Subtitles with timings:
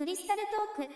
[0.00, 0.40] クリスタル
[0.76, 0.92] トーク。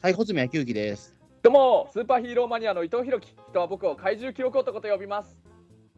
[0.00, 1.18] はい、穂積野球機です。
[1.42, 5.36] どうもスーパーヒーローマニアの伊藤弘樹人は僕を怪獣記録男と呼びます。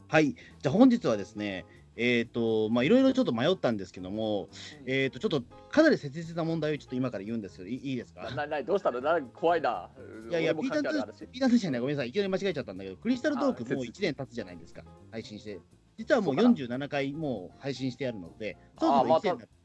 [0.08, 4.48] はい、じゃあ本日はですね、えっ、と、まあ、いろいろちょっと迷ったんですけども、
[4.87, 8.30] えっ、と、ちょっとかなり切実な問題をちょっと今から言うんですけど、いいですか？
[8.30, 9.02] ななどうしたの？
[9.02, 9.90] な怖いな。
[10.30, 15.60] いやいや、ピーター関係ある話ツー、ピーターツーじゃない、ごめんなさい、いきなり間違えちゃったんだけど、クリスタルトークあもう1年経つじゃないですか、配信して。
[15.98, 16.56] 実はもうそうかな。
[16.56, 19.44] 47回もう配信してあるので、そあろそろ1年また。
[19.44, 19.61] に。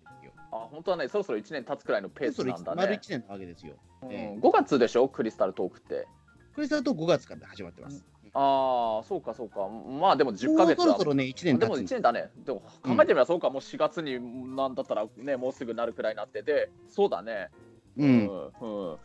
[0.63, 3.75] あ本当はねそろそろ1年経つくらいのペースなんだ丸ね1年なわけですよ。
[4.03, 4.11] うん。
[4.11, 5.07] え5月でしょ？
[5.07, 6.07] クリスタルトークって。
[6.55, 8.05] クリスタルトーク5月から始まってます。
[8.33, 9.67] ああそうかそうか。
[9.69, 11.79] まあでも10ヶもう月はそろそろね、1年でも1経つ。
[11.79, 12.31] んです年だね。
[12.45, 14.19] でも考えてみればそうか、もう4月に
[14.55, 16.69] なんだったらねもうすぐなるくらいになってて。
[16.87, 17.49] そうだね。
[17.97, 18.27] うん。
[18.61, 18.97] うんうん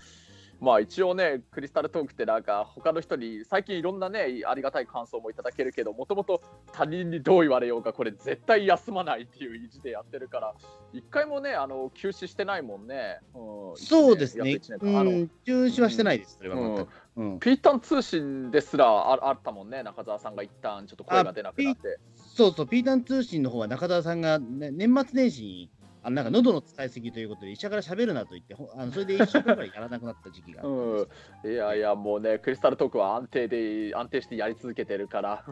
[0.63, 6.41] まあ一応ねクリスタルトークってなんか他の人に最近いろんなねありがたい感想もいただけるけどもともと
[6.73, 10.55] 他人にどう言われようがこれ絶対休まないっていう意地でやってるから
[10.93, 13.77] 一回もねあの休止してないもんね、うん。
[13.77, 14.61] そうですね。
[14.83, 16.87] あのうん、中止はしてないです、それは全うん。
[16.87, 16.89] く。
[17.17, 17.41] うん。
[17.41, 21.99] ピータン通信ですらああったもんね中澤さんが一旦ちょっと声が出なくなって。
[22.37, 25.71] そうそう、ピータン通信の方は中澤さんが、ね、年末年始に、
[26.05, 31.09] あのなんか喉の使いすぎということで、医者から喋るなと言って、ほあのそれで1週間ぐらいやらなくなった時期が う
[31.45, 35.45] ん、いやいやもうねクリスタルトークは安定で安定してやり続けてるから、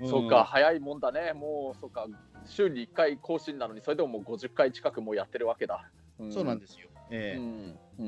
[0.00, 0.08] うん。
[0.08, 1.32] そうか早いもんだね。
[1.32, 2.06] もうそうか
[2.46, 6.88] 週に1回更新なのにそれでももう50回近くもうやってるわけだ、でそうなんですよ。
[7.10, 7.40] ええ。
[7.40, 8.02] う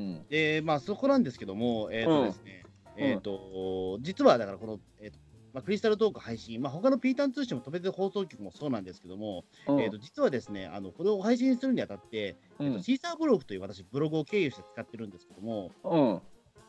[0.63, 0.65] ん。
[0.65, 2.63] まあ、そこなんですけども、えっ、とですね、
[2.97, 3.03] うん。
[3.03, 5.19] えっ、と、実はだから、この、えーと
[5.53, 9.81] まあ、クリスタルトーク配信、まあ、他のピータン通信も飛べて放送局もそうなんですけども、うん。
[9.81, 12.67] えー、と実はですね、あのこれを配信するにあたって、うん。
[12.67, 16.21] えーとシーサーブログという私、ブログを経由して使ってるんですけども、うん。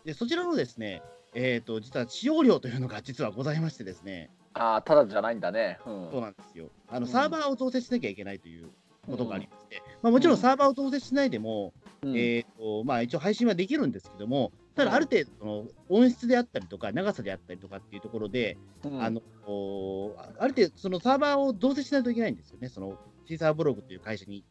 [0.04, 1.02] でそちらのですね、
[1.34, 6.10] えー、と実は使用料というのが実はございましてですね、ああただじゃないんだね、うん。
[6.10, 6.68] そうなんですよ。
[6.88, 7.12] あのうん。
[7.12, 8.68] サーバーを増設しなきゃいけないという
[9.06, 12.16] ことがありまして、まあ、もちろんサーバーを増設しないでも、うん。
[12.16, 19.02] えーとまあ、一応配信はできるんですけども、ただある程度その音質であったりとか、長さであったりとかっていうところで、うん。
[19.02, 24.44] あのおあある程度そのサーバーを増設しないといけないんですよね、そのシーサーブログという会社に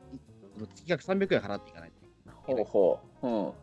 [0.76, 2.04] 月額300円払っていかないと。
[2.44, 3.54] ほうほう、うん、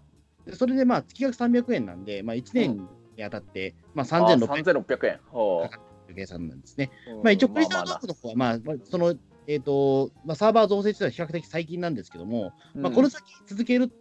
[0.47, 5.20] でそれでまあ月額300円なんで、まあ、1年にあたって、まあ、あ3600円3600円。
[5.26, 6.91] ほかかってる計算なんですね。
[7.09, 9.15] う、まあ、一応、クまリスタルトークの方は、まあ、まあその、
[9.47, 13.93] えっ、と、まあ、サーバー増設は比較的最近なんですけども、まあ、この先続ける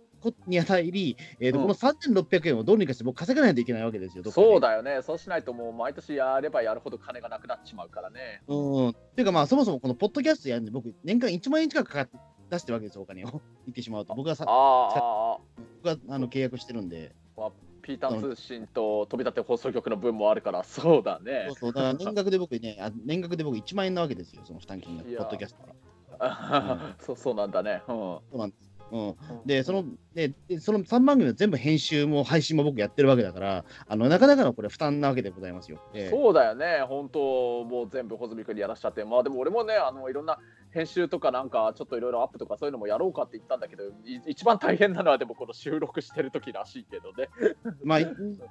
[0.48, 4.24] にあたり、えーとうんこの3600円をどうにかして僕稼がないといけないわけですよ。
[4.32, 8.90] そうだよねそうしないともう毎年やればやるほど金がなくなっちまうからねうん。
[8.90, 12.18] っていうか、まあ、そもそもこのポッドキャストやるんで、僕、年間1万円近くかかって
[12.50, 13.28] 出してるわけですよ、お金を。
[13.66, 14.16] 言ってしまうと。
[14.16, 15.38] 僕がさあ
[15.84, 17.16] 僕があの契約してるんで。
[17.38, 17.52] あ
[17.82, 21.74] ピーターン通信と飛び立て放送局の分もあるからそうだねそうそう。
[21.74, 25.74] だから年額で僕ね、あ年額で僕1万円なわけですよ、その負担金が、ポッドキャストで。
[27.00, 27.82] そうそうなんだね。
[27.88, 28.69] うんそうなんです。
[28.92, 35.80] うん、で、その、で、でその3番組は全部編集も配信も僕やってるわけだから、あの、なかなかのこれ負担なわけでございますよ。
[35.94, 40.40] ええそうだよね、本当、もう全部穂積君にやらしちゃって、まあでも俺もね、あのいろんな
[40.72, 47.30] 編集とか、なんかちょっといろいろアップとか、そういうのもやろうかって言ったんだけど、い一番大変なのは、でもこの収録してる時らしいけどね。
[47.84, 48.08] まあ、い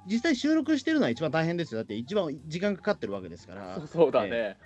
[0.06, 1.80] 実際収録してるのは一番大変ですよ。
[1.80, 3.86] だって一番時間かかってるわけですから。
[3.86, 4.30] そうだね。
[4.30, 4.58] え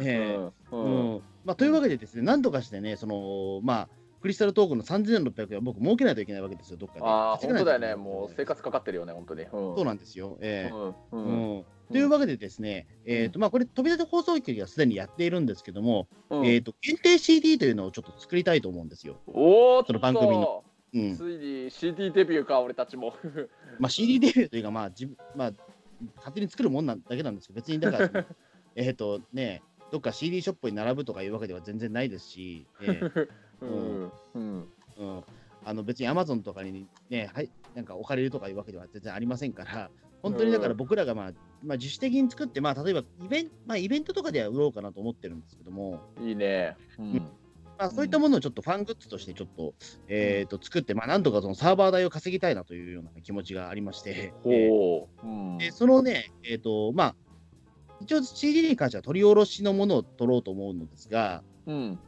[0.00, 3.88] え うんううんんまあ、というわけでですね、なんとかしてね、その、まあ、
[4.20, 7.00] クリスタルトークの3600円は僕儲けないといけないわけですよ、どっかで。
[7.04, 9.42] ああ、本当だよね、もう生活かかってるよね、本当に。
[9.42, 10.38] うんそうなんですよ。
[10.40, 11.58] ええうんううん。
[11.60, 16.46] んというわけでですね、えーとまあ、これ、飛び出て放送局がすでにやっているんですけども、うん。
[16.46, 19.16] えー、と限定 CD というのをちょっと作りたいと思うんですよ。
[19.26, 20.32] おーっその番組と。
[20.32, 20.64] の、
[20.94, 21.16] うん。
[21.16, 23.14] ついに CD デビューか、俺たちも。
[23.78, 25.52] まあ、CD デビューというか、まあ自分まあ、
[26.16, 27.80] 勝手に作るもんなんだけなんですけど、別に。
[27.80, 28.26] だから
[28.76, 33.28] えっとね、どっか CD ショップに並ぶとかいうわけでは全然ないですし、えー
[33.62, 34.12] うん。
[34.34, 34.68] うん。
[34.98, 35.24] うん、
[35.64, 39.90] あの別に Amazon とかに、ねはい、なんか置かれるとかいうわけでは全然ありませんから、
[40.22, 41.32] 本当にだから僕らが、まあ
[41.64, 46.76] まあ、自主的に作って、まあ、例えばイベン,、まあ、イベントとかでは売ろうかなと思ってるんですけども、いいね。
[46.98, 47.14] うん。
[47.78, 49.74] まあ、そういったものをちょっとファングッズとしてちょっと,、
[50.08, 54.72] えー、と作って、まあ、なんとかそのサーバー代を稼ぎたいなというような気持ちがありまして、えー。
[54.72, 55.26] ほう。
[55.26, 55.58] うん。
[55.58, 57.16] でそのね、えっ、と、まあ、
[58.00, 61.98] 一応 CD に関しては取り下ろしのものを取ろうと思うのですが、うん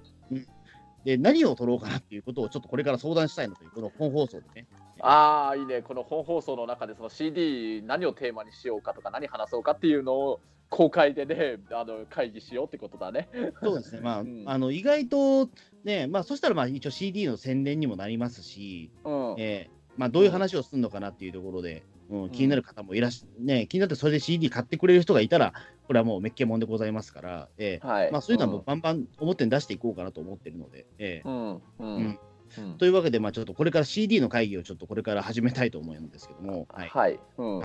[1.05, 4.67] で何を取ろうかなっていうことをちょっとこれから相談したいなという、この本放送でね。
[5.01, 5.83] ああ、いいね。
[5.83, 13.29] この本放送の中でその CD 何をテーマにしようかとか何話そうかっていうのを公開でね、あの会議しようってことだね。
[13.63, 15.49] そうですね、まあ、 うんあの意外と
[15.85, 19.35] ね、まあ、そしたらまあ一応 CD の宣伝にもなりますし、うん。
[19.39, 22.00] えーまあ、どういう話をするのかなっていうところで、うん、
[22.33, 25.53] 気になる方もいらっしゃ、ね、気になってそれで CD 買ってくれる人がいたら、
[25.85, 28.13] これはもうめっけもんでございますから、えーはい。
[28.13, 31.55] まあ、そういうのはもうバンバン表に出していこうかなと思ってるので、えーうん。
[31.57, 31.63] う。
[31.79, 32.19] うんん
[32.59, 36.89] うんというわけで、まあ、ちょっとこれから CD の会議をちょっとこれから始めたいと思うんですけども、はい。
[36.89, 37.21] はい。
[37.39, 37.63] うん。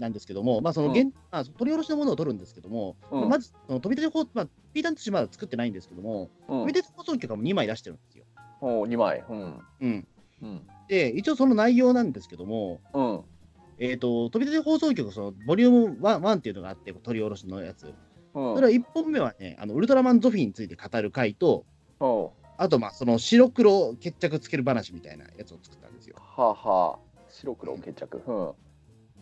[0.00, 8.13] なんですけども、まあ、そのうん現、まあ、取り下ろしのものを取るんですけども、うんまず、その飛び出し放、まあ、ピータンとしてまだ作ってないんですけども、うん飛び出し放送局はもう2枚出してるんですよ。
[8.64, 9.24] お2枚。
[9.28, 9.58] うん。
[9.80, 10.08] うん。
[10.42, 10.66] うん。
[10.88, 13.20] で、一応その内容なんですけども、うん。
[13.78, 17.86] えっ、と、飛び出し放送局、その、ボリューム 1, 1っていうのがあって、取り下ろしのやつ。
[17.86, 17.94] うん
[18.34, 21.64] それは1本目はね、あのウルトラマンゾフィーについて語る回と、
[22.00, 26.16] おあと、まあ、その白黒決着つける話みたいなやつを作ったんですよ。
[26.18, 26.98] はあはあ。
[27.28, 28.22] 白黒決着。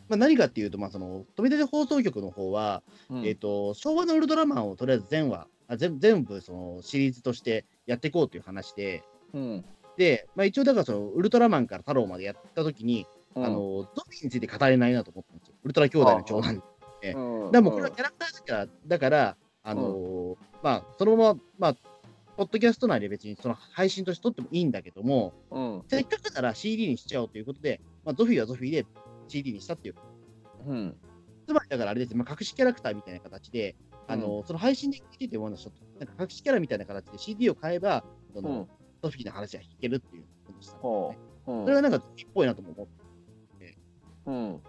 [0.09, 3.27] まあ、何かっていうと、まあ、その飛び出し放送局の方は、うん。
[3.27, 9.03] えっ、と、昭和のウルトラマンをとりあえず全話、あ全全部そのシリーズとしてやっていこうという話で、
[9.35, 9.65] うん。
[9.97, 15.55] で、まあ、一応、だからそのウルトラマンから太郎までやったときに、うんあの、ゾフィーについて語れないなと思ったんですよ。
[15.65, 16.63] ウルトラ兄弟の長男。
[17.03, 21.75] えうん、だからもうこれはキャラクターだから、だから、あのーまあ、そのまま、まあ、
[22.37, 25.83] ポッドキャスト内で別にその配信として撮ってもいいんだけども、うん。
[25.89, 28.87] せっかくなら CD にしちゃおうということで、まあ、ゾフィーはゾフィーで
[29.29, 29.95] CD にしたっていう。
[30.67, 30.97] うん。
[31.47, 33.77] つまりだからあれですね、まあ、隠しキャラクターみたいな形で、
[34.09, 35.73] あのーその配信で聞いてて思うんですよ。
[35.99, 38.05] なんか隠しキャラみたいな形で CD を買えば、
[38.35, 38.69] そのうん。
[39.03, 40.81] ゾフィーの話が聞けるっていうことにしたね。
[41.47, 41.53] う。
[41.53, 42.87] うんそれがなんかゾフィーっぽいなとも思っ
[43.59, 43.77] て。
[44.27, 44.61] うん。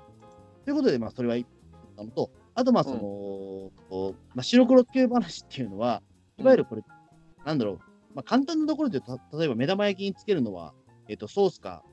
[0.66, 1.46] ということで、まあ、それは一
[1.96, 6.02] なのと、あと、まあ、その、こうまあ、白黒系話っていうのは、
[6.38, 6.84] いわゆるこれ、
[7.46, 7.80] なんだろう、
[8.16, 10.74] まあ、簡単なところで例えば目玉焼きにつけるのは、
[11.08, 11.84] えっ、と、ソースか、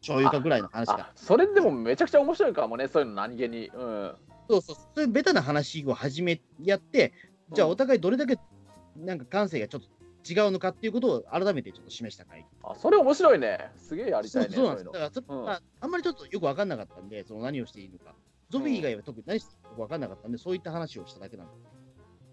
[0.00, 3.68] 醤油かぐらいの話があ、それでもめちゃくちゃ面白いかもね、そういうの何気に。
[3.68, 4.14] うん。
[4.48, 7.12] そうそう、そういうベタな話を始め、やって、
[7.52, 8.38] じゃあうんお互いどれだけ、
[8.96, 9.88] なんか感性がちょっと
[10.28, 12.46] 違うのかっていうことを改めてちょっと示した回。
[12.62, 13.70] あ、それ面白いね。
[13.76, 14.54] すげえやりたいね。
[14.54, 14.88] そうなんです。
[14.88, 18.14] いだからうんまあ、あんまりちょっとよく分かんなかったんで、その何をしていいのか。
[18.50, 21.58] ゾフィー以外は特に何していいのか分かんなかったんで、そういった話をしただけなんです。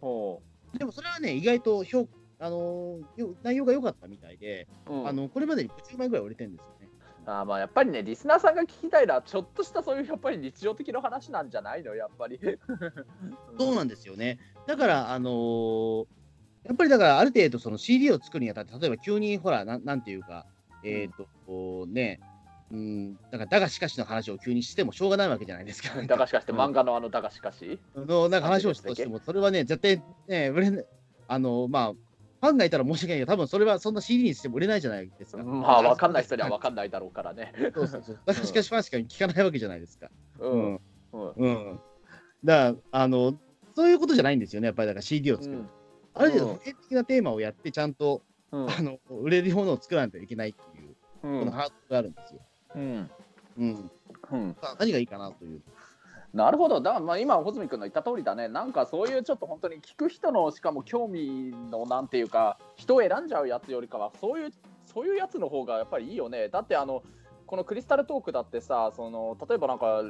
[0.01, 0.41] ほ
[0.77, 2.07] でもそれはね、意外と評
[2.39, 4.93] あのーよ内容が良かったみたいで、う。
[4.93, 6.89] うん、あのこれまでに50枚ぐらい売れてるんですよね。
[7.27, 12.39] あまあやっぱりね、リスナーさんが聞きたいのは、ちょっとしたそういうやっぱり日常的な話なんじゃないの、やっぱり。
[13.57, 14.37] そうなんですよね。
[14.67, 16.05] だから、あのー
[16.65, 20.45] やっぱりだから、ある程度その CD を作るにあたって、例えば急にほら、なんなんていうか、
[20.83, 22.19] えっ、と、こうね、
[22.71, 26.01] うん、だから、だがしかしの話を急にしてもしょうがないわけじゃないですか。
[26.01, 27.79] だがしかして、漫画のあのだがしかし？
[27.95, 30.85] のなんか話をしたとしても、それはね、絶対ね、売れない、
[31.27, 35.43] あのまあ、ファンがいたら申し訳ないけど、多分それはそんな CD にしても売れないじゃないですか。
[35.43, 37.53] まあ、わかんない人にはわかんないだろうからね。
[37.73, 38.19] そうそうそう。
[38.25, 40.09] だがしかしファンしか聞かないわけじゃないですか。
[40.39, 40.47] う。
[40.47, 40.79] うんん。
[41.13, 41.31] うん。
[41.37, 41.79] うん。
[42.43, 43.37] だから、あの、
[43.75, 45.65] そういうことじゃないんですよね、やっぱりだから CD を作る。
[46.15, 48.21] ある程度、普遍的なテーマをやって、ちゃんと、
[48.51, 48.69] うん。
[48.69, 51.51] あの売れるものを作らないといけないっていう、うこのん。
[51.51, 52.39] ハードルがあるんですよ。
[52.75, 53.09] うん。
[53.57, 53.91] うん。
[54.31, 54.55] うん。
[54.61, 55.61] さあ何がいいかなという。
[56.33, 64.51] なるほど、だからまあ今、穂積君の言った通りだね、なんかそういうちょっと本当に聞く人の、しかも興味のなんていうか、人を選んじゃうやつよりかは、そういう
[64.85, 66.49] そういうやつの方がやっぱりいいよね。
[66.49, 67.03] だってあの、
[67.45, 70.03] このクリスタルトークだってさ、その例えばなんか、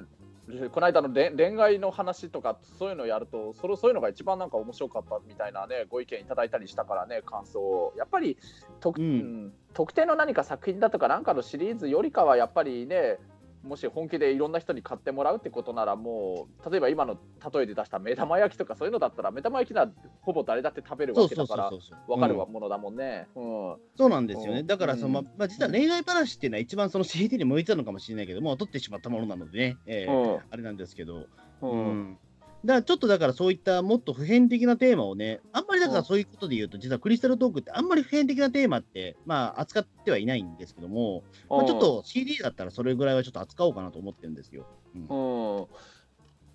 [0.71, 7.93] この間の恋恋愛の話とか、そういうのやるとそれ、そういうのが一番なんか面白かったみたいなね、ご意見いただいたりしたからね、感想を。
[7.97, 8.37] やっぱり
[8.79, 9.13] 特,、うんう
[9.47, 13.17] ん特定の何か作品だとか、なんかのシリーズよりかは、やっぱりね、
[13.65, 17.17] もし本気でいろんな人に買ってもらうってことならもう例えば今の
[17.53, 19.91] 例えで出した目玉焼きとかそういうのだったら目玉焼きなら
[20.21, 21.71] ほぼ誰だって食べるわけだから。
[22.07, 23.27] 分かるものだもんね。
[23.35, 24.59] うんそうなんですよね。
[24.59, 31.25] うんだからその、うんままあ、実は恋愛話っていうのは一番その CD に向いてたのかもしれないけども、取ってしまったものなのでね、えーあれなんですけど、
[31.61, 32.17] ううんん。
[32.65, 35.97] だからちょっとだからそういったもっと普遍的なテーマをね、あんまりだかうん。
[35.99, 44.65] らそういうことで言うと、実はクリスタルトークってあんまり普遍的なテーマって、まあ扱ってはいないんですけども、まあ、ちょっと CD だったらそれぐらいはちょっと扱おうかなと思ってるんですよ。
[44.95, 45.57] うん。
[45.57, 45.67] うん。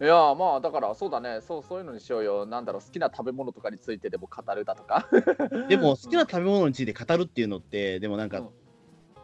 [0.02, 1.40] いやまあだからそうだね。
[1.42, 2.46] そうそういうのにしようよ。
[2.46, 5.08] なんだろう好きな食べ物とかについてでも語るだとか。
[5.68, 8.48] でも好きな食べ物について語るっていうのって、でもなんか、うん。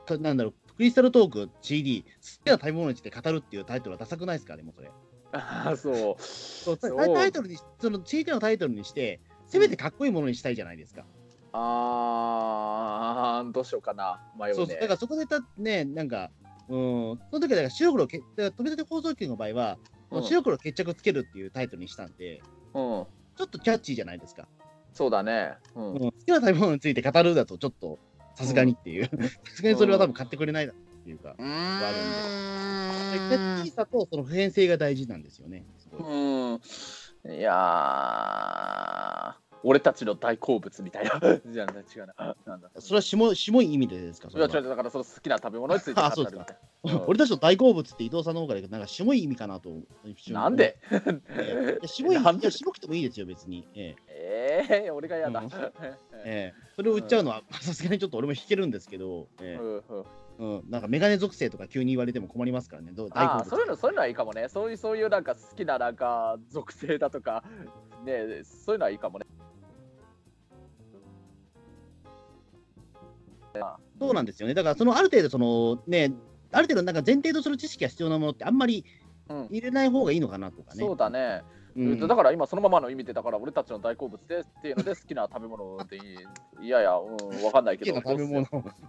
[0.04, 2.08] たなんだろう、クリスタルトーク CD、好
[2.44, 4.54] きな食べ物について語るっていうタイトルはダサくないですか？
[4.56, 4.92] でもそれ。
[5.36, 6.22] あーそう。
[6.22, 11.04] そうタイトルに、その CD のタイトルにして、せめてかっこいいものにしたいじゃないですか。
[11.52, 14.54] あーどうしようかな迷うね。
[14.54, 14.80] そうそう。
[14.80, 16.30] だからそこでた、ね、なんか、
[16.68, 19.78] うん、その時はだから白黒け、だから飛び立て放送局の場合は、
[20.10, 20.22] うん。
[20.22, 22.42] 白黒決着つけるっていうタイトルにしたんで、
[22.74, 23.06] うん。
[23.36, 24.48] ちょっとキャッチーじゃないですか。
[24.92, 25.54] そうだね。
[25.74, 25.92] うん。
[25.92, 27.98] うん、好きな食べ物について語るだとちょっと
[28.34, 29.04] さすがにっていう、
[29.44, 35.64] さすがにそれは多分買ってくれないだろうっていうか、うでキャッチーさとその普遍性が大事なんですよね。
[35.78, 36.02] すごい。
[36.02, 37.38] うん。
[37.38, 39.46] いやー。
[39.62, 41.12] 俺たちの大好物みたいな。
[41.46, 42.36] じゃあ違うな。
[42.44, 42.70] なんだ。
[42.78, 44.30] それはしもしもい意味でですか？
[44.30, 44.50] それは。
[44.52, 46.46] 違うだからその好きな食べ物について語るみたいな。
[46.84, 47.04] うん。
[47.06, 49.70] 俺たちの大好物って伊藤さんの方からなんかしもい意味かなと。
[50.30, 50.78] なんで？
[50.90, 53.66] いやいやしもいいしもくてもいいですよ、別に。
[53.74, 54.66] ええ。
[54.68, 54.84] ええ？
[54.86, 55.40] え俺が嫌だ。
[55.40, 55.48] うん。
[56.24, 56.66] ええ。
[56.76, 60.00] それを売っちゃうのは、まあさすがにちょっと俺も引けるんですけど、えうんうん。
[60.00, 60.04] え
[60.38, 64.48] うん、なんかメガネ属性とか急に言われても困りますからね、どうああそういうのそういうのはいいかもね。
[64.48, 67.42] そういうそういうなんか好きななんか属性だとか
[68.04, 69.26] ねそういうのはいいかもね。
[73.98, 74.52] そうなんですよね。
[74.52, 76.12] だから、そのある程度、そのね、
[76.52, 78.84] ある程度、なんか前提とする知識が必要なものって、あんまり
[79.28, 79.46] うん。
[79.50, 80.80] 入れない方がいいのかなとかね。
[80.80, 81.42] そうだね、
[81.74, 82.06] うん。
[82.06, 88.00] だから今そのままの意味でだから俺たちの大好物ですっていうので好きな食べ物っていいいやいや、うん、わかんないけど。
[88.00, 88.46] 好きな食べ物。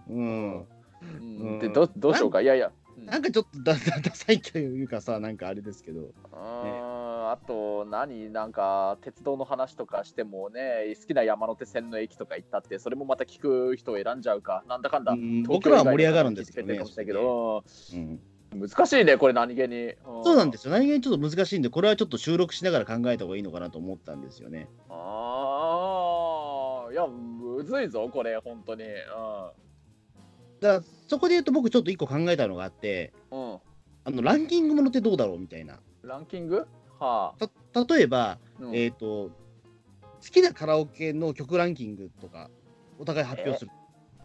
[0.08, 0.66] うん。
[1.02, 1.58] うん。
[1.58, 2.40] でどどうしようか？
[2.40, 3.06] いやいや、うん。
[3.06, 6.00] なんかちょっとだだダサいというかさ、なんかあれですけど。
[6.00, 6.98] うーん
[7.30, 14.64] あと何なんか鉄道の話とかしてもね好きな山手線の駅とか行ったってそれもまた聞く人を選んじゃうか。
[14.66, 15.14] なんだかんだ、
[15.46, 18.20] 僕らは盛り上がるんですけどねけど、うん。
[18.54, 19.92] 難しいねこれ何気に、
[20.24, 20.72] そうなんですすよ。
[20.72, 24.70] 何気にちょっと難しいんで、これはちょっと収録しながら考えた方がいいのかなと思ったんですよね。
[24.88, 28.84] ああいやむずいぞこれ本当に。
[28.84, 29.52] だか
[30.66, 33.58] ら、そこで言うと僕ちょっと一個考えたのがあって、うん、うん、
[34.04, 35.78] あの、ランキングものってどうだろうみたいな。
[36.02, 36.66] ランキング？
[36.98, 38.74] はあ、た例えば、うん。
[38.74, 39.30] えっ、と、好
[40.20, 42.50] きなカラオケの曲ランキングとか、
[42.98, 43.70] お互い発表する。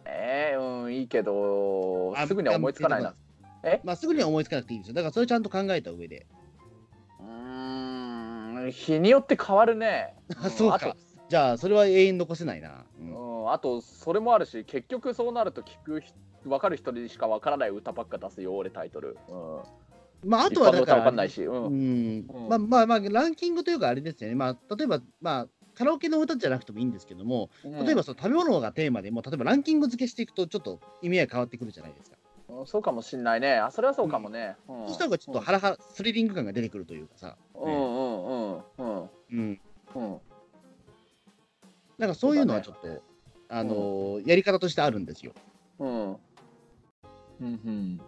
[0.05, 3.13] えー、うんいいけどあすぐには思いつかないな。
[3.63, 3.79] え？
[3.83, 4.93] まあ、すぐには思いつかなくていいですよ。
[4.95, 6.25] だからそれちゃんと考えた上で。
[7.19, 10.13] うーん日によって変わるね。
[10.41, 10.95] あそうか。
[11.29, 12.85] じゃあ、それは永遠残せないな。
[12.99, 13.13] ううんん、
[13.51, 22.25] あとそれもあるし結局そうなると聞く人分かる人にしか分からない歌ばっか出すよ俺タイトル、うん、まあ、あとはだから、んないし、うん。
[22.49, 24.35] まあまあまあ、ランキングというかあれですよね。
[24.35, 32.17] まあ、例えば、まあ、カラオケの歌じゃなくてもいいんですけども、例えばその食べ物がテーマでも、例えばランキング付けしていくと、ちょっと意味合い変わってくるじゃないですか。
[32.17, 32.23] うん
[32.65, 33.55] そうかもしんないね。
[33.55, 34.87] あそれはそうかもね、うん。
[34.87, 37.37] そしたらちょっとハラハラ、スリリング感が出てくるというかさ。
[37.55, 39.09] うんうんうんうん。
[39.29, 39.61] うん。
[39.95, 40.21] うん。
[41.97, 43.01] なんかそういうのはちょっと、
[43.55, 45.33] あのーやり方としてあるんですよ。
[45.79, 46.17] うんうん
[47.39, 47.99] うん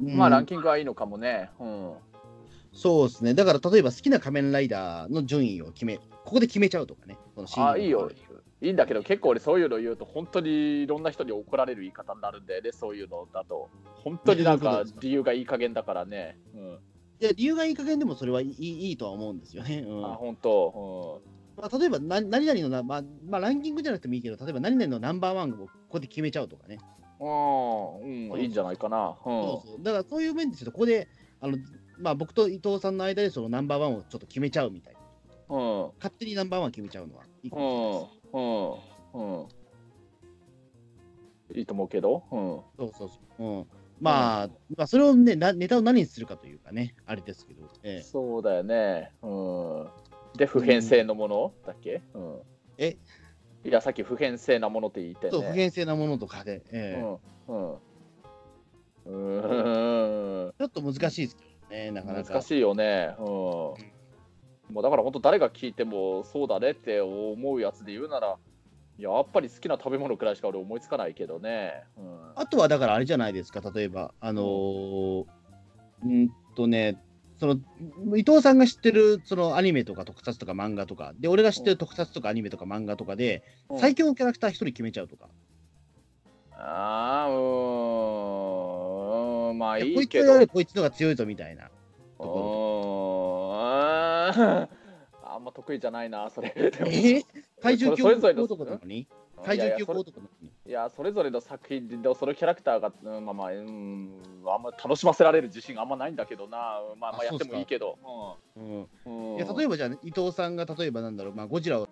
[0.00, 1.50] うんまあランキングはいいのかもね。
[1.60, 1.92] うん。
[2.72, 3.34] そうですね。
[3.34, 7.16] だから例えば好きな仮面ライダーの順位を決め、ここで決めちゃうとかね。
[7.36, 8.10] このシーンあ、いいよ。
[8.60, 13.68] いいんだけど、結構俺そういうの言うと、本当にいろんな人に怒られる言い方になるんだよね、そういうのだと。
[14.02, 16.36] 本当になんか理由がいい加減だからね。
[16.54, 16.62] うん。
[17.20, 19.84] いや、理由がいい加減でもそれはいいいいとは思うんですよね。
[19.86, 21.22] うんあ、本当。
[21.56, 26.78] まあ、例えばな何々のな、まあまあ、ランキングじゃなくてもいいけど、例えば何々のナンバーワンをここで決めちゃうとかね。
[27.20, 28.30] うん。
[28.32, 29.08] うん、いいんじゃないかな。
[29.08, 29.14] うん。
[29.24, 31.08] そうそうだからそういう面ですけど、ここで
[31.40, 31.58] あの、
[31.98, 34.94] まあ、僕と伊藤さんの間でそのナンバーワンをちょっと決めちゃうみたい
[35.48, 35.56] な。
[35.56, 35.90] うん。
[35.98, 39.14] 勝手にナンバーワン決めちゃうのはいいかもしれないです。
[39.14, 39.22] うん。
[39.22, 39.42] うん。
[39.42, 39.46] うん。
[41.56, 42.24] いいと思うけど。
[42.30, 42.60] うん。
[42.76, 43.44] そうそうそう。
[43.44, 43.66] うん、
[44.00, 47.68] まあ、まあ、それをねな、ネタを何にするかというかね、あれですけど。
[47.82, 49.12] ええそうだよね。
[49.22, 49.88] うん。
[50.36, 51.52] で、普遍性のもの？
[51.66, 52.02] だっけ？
[52.14, 52.42] うん。
[52.78, 52.96] え？
[53.64, 55.48] いや、さっき普遍性なものって言ってそう、ね。
[55.48, 57.00] 普遍性なものとかで、ええ
[57.48, 57.72] うん。
[57.72, 57.72] うん。
[57.72, 60.52] うーん。
[60.58, 62.32] ちょっと難しいですけどね、なかなか。
[62.34, 63.14] 難しいよね。
[63.18, 63.24] うん。
[63.24, 63.76] も
[64.80, 68.36] うだから本当誰が聞いてもそうだねって思うやつで言うなら、
[68.98, 71.84] やっぱり好きな食べ物くらいしか俺思いつかないけどね。
[71.96, 72.32] うん。
[72.34, 75.26] あとはだからあれじゃないですか、例えば、あのー
[76.02, 77.02] うんとね、
[77.38, 77.58] その
[78.16, 85.28] 伊藤さんが知ってるそのアニメとか特撮とか漫画とか、で、俺が知ってる特撮とかアニメとか漫画とかで、うん最強のキャラクター一人決めちゃうとか、
[86.52, 89.58] ああ、うーん。
[89.58, 90.26] まあいこいいけど。
[90.26, 91.64] つよりこいつのが強いぞみたいな。
[91.64, 92.28] うーん
[93.54, 94.68] あー
[95.26, 96.52] あんま得意じゃないな、それ。
[96.56, 97.22] え？
[97.64, 99.08] 怪獣それそれぞれの級男なのに
[99.42, 107.98] 怪獣級いやいやそれ男なのにいや、それぞれの作品で、そのキャラクターが、うん、まあまあ、うん、あんま楽しませられる自信あんまないんだけどな、まあまあやってもいいけど。
[108.56, 111.88] うんうんうんいや例えばじゃあ、伊藤さんが例えばなんだろう、まあ、ゴジラを。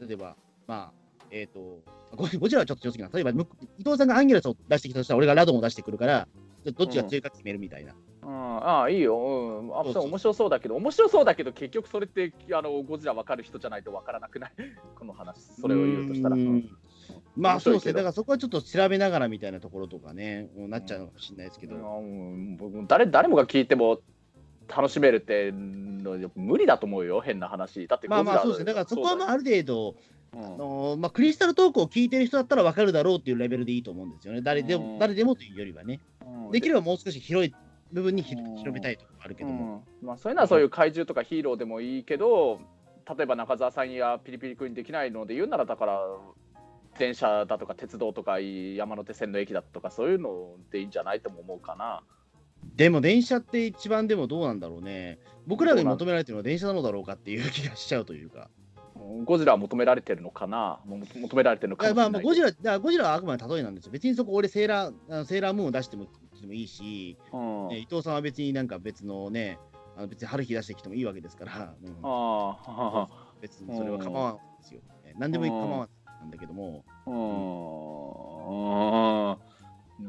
[0.00, 1.80] 例えば、まあ、えっ、と
[2.14, 3.10] ゴ、ゴジラはちょっと強すぎな。
[3.12, 6.28] 例えば、む伊藤さんがアンギュラスを出してきたとしたら、俺がラドンを出してくるから、
[6.64, 7.92] どっちが強いか決めるみたいな。
[7.92, 14.52] うん、ああいいよ、うん、あそ面白そうだけど面白そうだけど結局それってあのゴジラ分かる人じゃないと分からなくない？
[14.98, 16.56] この話それを言うとしたら、ううん。
[16.56, 16.70] ん。
[17.36, 24.00] まあそうですね、だからそこはちょっと調べながらみたいなところとかね、もうなっちゃうのかもしれないですけど、うん僕誰誰もが聞いても
[24.74, 27.86] 楽しめるっての無理だと思うよ変な話。
[27.86, 29.96] だってまあまあそうですね、だからそこはまあある程度、
[30.32, 34.82] あのーまあ、クリスタルトークを聞いてる人だったら分かるだろうっていうレベルでいいと思うんですよね、誰でうん。
[34.82, 36.00] も誰でもというよりはね。
[36.24, 36.50] うん。
[36.52, 37.54] できればもう少し広い
[37.94, 39.84] 部分に広めたいところあるけども。
[40.02, 42.60] うんまあ、そういうのはそういう怪獣とかヒーローでもいいけど
[43.08, 46.00] 例えば中澤さんやピリピリ君にできないので言うならだから
[46.98, 52.02] 電車だとか鉄道とか山手線の駅だとかそういうのでいいんじゃないとも思うかな。
[52.76, 55.18] でも電車って一番でもどうなんだろうね。
[55.46, 58.48] 僕らが求められてるのは電車なのだろうかっていう気がしちゃうというか。
[58.96, 60.80] うんゴジラは求められてるのかな？
[60.86, 63.92] も求められてるのかまあまあゴジラゴジラはあくまで例えなんですよ。
[63.92, 66.08] 別にそこ俺セーラーセーラームーンを出してもし
[66.40, 67.68] てもいいし、うん。
[67.68, 69.58] ね伊藤さんは別になんか別のね、
[69.96, 71.96] あの別に春日出してきてもいいわけですから、うん。
[72.02, 73.08] ああ
[73.40, 74.80] 別にそれは構わんですよ。
[75.04, 75.88] ね何でもいい構わん
[76.20, 77.14] なんだけども、うん。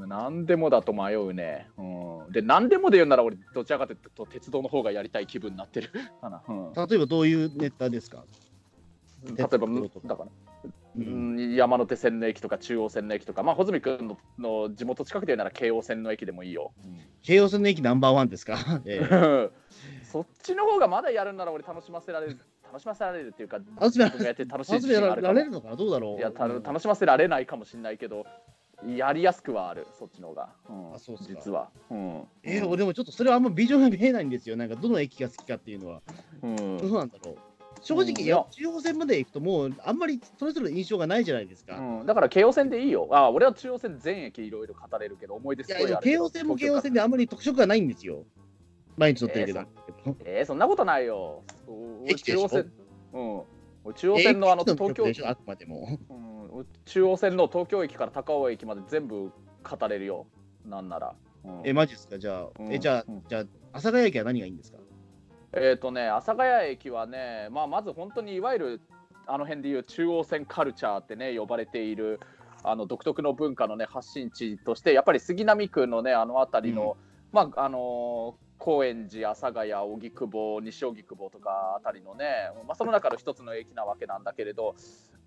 [0.02, 0.10] うん。
[0.10, 1.68] 何でもだと迷うね。
[1.78, 1.84] う
[2.30, 5.92] ん、で、何でもで言うなら、俺、どちらかというと、鉄道の方がやりたい気分になってる
[6.22, 6.42] かな。
[6.48, 8.24] うん、例えばどういうネタですか？
[9.24, 9.68] 例えば、だか
[10.24, 10.28] ら、
[10.98, 16.72] うん、山手線の駅とか中央線の駅とか、まあ、穂積君のの地元近くで言うなら京王線の駅でもいいよ。
[17.22, 19.50] 京王線の駅ナンバーワンですか、 ええ
[20.04, 28.26] そっちの方がまだやるんなら俺楽しませられる楽しませられるっていうか楽しやって楽しられるのかなどうだろういやたうん楽しませられないかもしれないけど
[28.86, 34.56] やりやすくはあるそっちの方が、うんあそうっすか実は、うんえー、でもちょっとそれはあんまビジョンが見えないんですよ。
[34.56, 36.02] なんかどの駅が好きかっていうのは。
[36.44, 37.38] うんどうなんだろう。
[37.86, 41.78] 正直、中央線まで行くともうあんまりそれぞれ印象がないじゃないですか。
[41.78, 43.08] うん、だから京王線でいいよ。
[43.12, 48.24] あ俺は中央線全駅いろいろ語れるけど思い出すごいあるけど京王線も京王線であんまり特色がないんですよ。
[48.98, 49.66] 毎日乗ってるけど。
[50.26, 51.44] えー、そんなことないよ。
[51.68, 52.72] 俺中央線
[53.14, 53.42] うん。
[53.84, 55.30] 俺中央線のあの駅東京でしょ？
[55.30, 56.00] あくまでも。
[56.10, 59.32] うん、中央線の東京駅から高尾駅まで全部
[59.64, 60.26] 語れるよ。
[60.66, 61.14] なんなら、
[61.44, 61.62] うん。
[61.64, 62.18] え、マジですか？
[62.18, 62.74] じゃあ、うん。
[62.74, 63.42] え、じゃあうん、じゃあ、
[63.74, 64.80] 阿佐ヶ谷駅は何がいいんですか？
[65.56, 68.82] えっ、とね、阿佐ヶ谷駅はね、まあ、まず本当にいわゆる
[69.26, 72.20] あの辺でいう中央線カルチャーってね、呼ばれている
[72.64, 76.98] あの独特の文化のね発信地として、やっぱり杉並区のね、あの辺りの、
[77.32, 84.76] まあ、あのー高円寺、阿佐ヶ谷、荻窪、西荻窪とかあたりのね、まあ、その中の一つの駅なわけなんだけれど、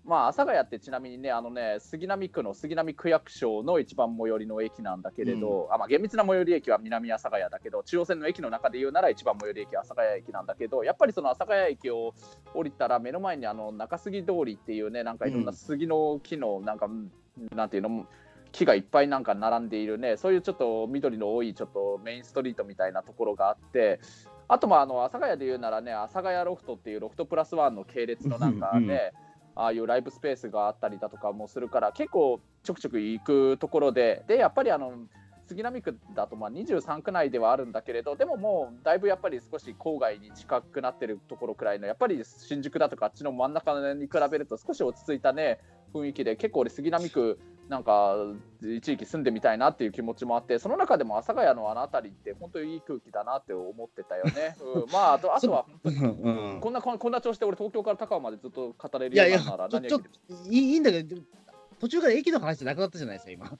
[0.05, 12.13] まあ、阿佐ヶ谷ってちなみにね、あのね杉並区の杉並区役所の一番最寄りの駅なんだけれど、あまあ、厳密な最寄り駅は南阿佐ヶ谷だけど、中央線の駅の中で言うなら一番最寄り駅は阿佐ヶ谷駅なんだけど、やっぱりその阿佐ヶ谷駅を
[12.53, 16.87] 降りたら目の前にあの中杉通りっていうね、なんかいろんな杉の木のなんか、
[17.55, 18.07] なんていうの、
[18.51, 23.99] 木がいっぱいなんか並んでいるね、そういうちょっと緑の多いちょっとメインストリートみたいなところがあって、
[24.47, 29.11] あとまああの阿佐ヶ谷で言うならね、阿佐ヶ谷ロフトっていうロフトプラスワンの系列のなんかね、
[29.55, 34.93] ああいうライブスペースがあったりだとかもするから、結構ちょくちょく行くところで、でやっぱりあの
[35.47, 45.59] 杉並区だとまあ23区内ではあるんだけれど、でももうだいぶやっぱり少し郊外に近くなってるところくらいの、やっぱり新宿だとかあっちの真ん中に比べると少し落ち着いたね、
[45.93, 48.15] 雰囲気で、結構俺、杉並区、なんか
[48.63, 54.57] 一時期住んでみたいなっていう気持ちもあって、その中でも阿佐ヶ谷のあの辺りって、本当にいい空気だなって思ってたよね。
[54.75, 59.99] うん、まあ、あとあとはうんこんなこんな調子で俺、東京から高尾までずっと語れるようになら何を
[60.49, 61.21] いいいいんだけど、
[61.79, 63.59] 途中から駅の話なくなったじゃないですか、今。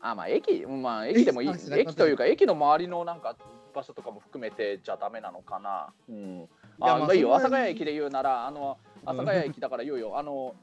[0.00, 3.36] あまあ駅、まあ、駅でもいい駅というか駅の周りのなんか
[3.72, 5.92] 場所とかも含めてじゃダメなのかな。
[6.08, 10.18] うん、やあまあいいよ阿佐ヶ谷駅で言うならあの阿佐ヶ谷駅だから言うよ。
[10.18, 10.56] あの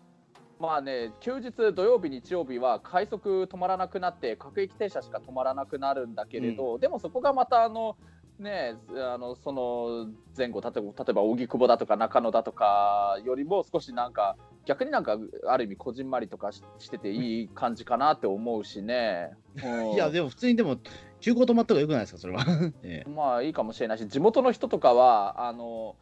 [0.60, 7.98] まあね休日土曜日日曜日は快速止まらなくなって各駅停車しか止まらなくなるんだけれど、でもそこがまたあの
[8.39, 19.32] ねあのその前後例えば例えば荻窪だとか中野だとかよりも少しなんか逆になんかある意味こじんまりとかししてていい感じかなって思うしね。
[19.63, 20.78] うんいや、でも普通にでも、
[21.22, 22.44] 休校止まった方がよくないですか、それは。
[22.84, 25.96] ええまあいいかもしれないし地元の人とかはあの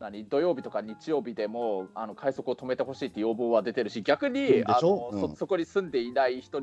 [0.00, 6.60] 何土曜日とか日曜日でもあの快速を止めてほしいって要望は出てるし逆うんにであのそそこに住んでいない人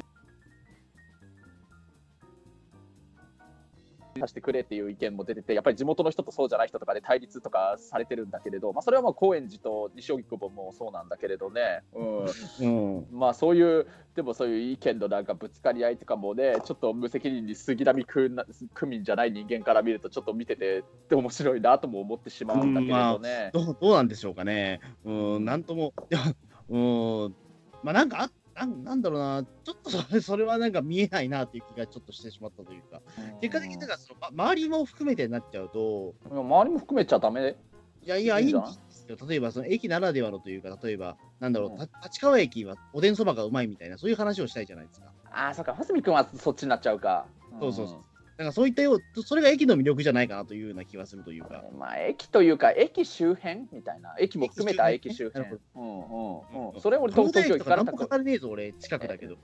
[4.19, 13.08] させてくれっていう意見も出ててやっぱり地元の人とそうじゃない人とかで対立とかされてるんだけれど、まあ、それはまあ高円寺と西荻窪もそうなんだけれどね、うん、うん。
[13.12, 23.51] まあそういうでもそういう意見のなんかぶつかり合いとかもねちょっと無責任に杉並区な区民じゃない人間から見るとちょっと見てて面白いなとも思ってしまうんだけれどね。
[23.53, 24.80] どうどうなんでしょうかね。
[25.06, 26.21] うん、なんとも、いや、
[26.69, 27.36] うん、
[27.84, 33.02] まあなんかあ、なんなんだろうな、ちょっとそれ それはなんか見えないなっていう気がちょっとしてしまったというか、
[33.41, 37.56] 結果的になんかその、ま周りも含めてになっちゃうと、うん周りも含めちゃダメ？
[38.04, 39.17] いやいや、いいんですよ。
[39.28, 41.78] 例えば、その駅ならではのというか、例えば、なんだろう、うん。
[41.78, 45.12] た立川駅はおでんそばがうまいみたいな、そういう話をしたいじゃないですか。
[45.30, 45.74] ああそうか。
[45.74, 47.28] 蓮見君はそっちになっちゃうか。
[47.60, 47.98] そうそうそう
[48.38, 51.63] なんかそういったよう、それが駅の魅力じゃないかなというような気がするというか。
[51.76, 55.62] まあ駅というか駅周辺みたいな駅も含めた駅駅周周辺辺。
[55.76, 56.82] うんうんううんん。
[56.82, 59.38] それ俺東京行かれたこ語れねえぞ、俺、近くだけど。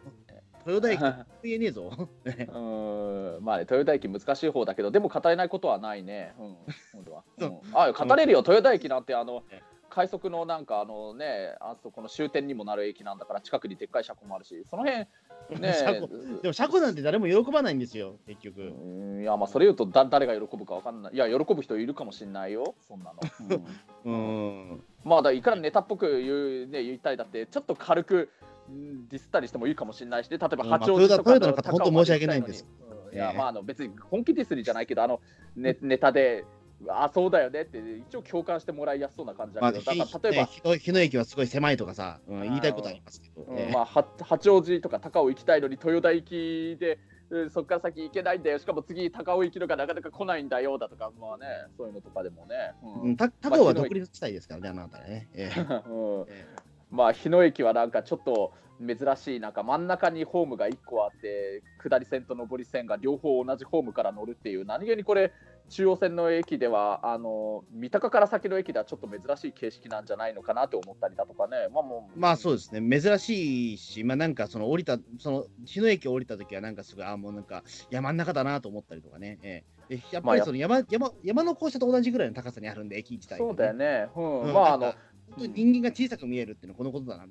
[0.65, 0.99] 豊田駅
[1.43, 1.91] 言えねえぞ。
[2.53, 6.34] うんまあね、豊田駅難しい方だけど、でも語れないことはないね。
[6.38, 6.56] うん、
[6.93, 7.23] 本当は。
[7.39, 9.63] そううんあ、語れるよ、豊田駅なんて、あのね。
[9.93, 15.06] 快速のなんかあのねあそこの終点にもなる駅なんだから近くにでっかい車庫もあるしその辺
[15.62, 16.08] ね車庫。
[16.41, 18.62] でも車庫なんて誰も喜ばないんですよ、結局。
[18.62, 21.13] うんいやまあそれ言うとだ誰が喜ぶかわかんない。
[21.13, 23.19] いや喜ぶ人いるかもしれないよそんなの、
[24.06, 24.13] うん。
[24.13, 24.84] うん。
[25.03, 28.29] まあだからいくらネタっぽく言う、ね、言いたいだってちょっと軽く
[28.71, 32.65] んディスったりしてもいいかもしれないしね例えば八王子とかトヨタトヨタの方高尾本当申し訳ないんです
[33.12, 33.38] うんいやええ。
[33.38, 35.19] まああの別に本気ディスりじゃないけどあの
[35.56, 36.45] ネネタで
[36.89, 37.78] あそうだよねって
[38.10, 43.43] 一応共感してもらいやすそうな感じだまあ、けど、ひだから例えば、ね日野駅はすごい狭いとかさ、うん、言いたいことありますけど。
[43.43, 48.60] うんええまあ、は八王子とか高尾行きたいのに豊田行きで、うんそこから先行けないんだよ。
[48.60, 51.46] しかも次高尾行きのがなかなか来ないんだよだとかまあね
[51.78, 53.17] そういうのとかでもね、うん。
[53.17, 55.30] 高尾は独立地帯ですからね、あなたね。
[55.34, 55.60] ええ。
[55.89, 56.26] うん。
[56.28, 56.46] え
[56.91, 58.54] まあ日野駅はなんかちょっと
[58.86, 65.32] 珍しいなんか真ん中にホームが1個あって下り線と上り線が両方同じホームから乗るっていう何気にこれ
[65.69, 71.67] 中央線の駅ではあの三鷹から先の駅ではちょっと珍しい形式なんじゃないのかなと思ったりだとかね。
[71.74, 79.39] まあもうまあそうですね、珍しいし、まあなんかその降りた、その日野駅降りたときは、なんかすごい、あもうなんか山ん中だなと思ったりとかね。
[79.41, 79.96] ええ。
[79.96, 83.46] でやっぱりその山,、山山の校舎と同じぐらいの高さにあるんで、駅自体が。
[83.46, 84.41] そうだよね、うん。
[84.41, 84.93] うんまああの
[85.38, 87.26] 人間が小さく見えるっていうのはこのことだな。